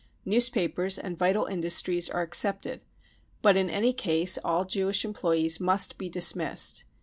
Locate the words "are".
2.09-2.23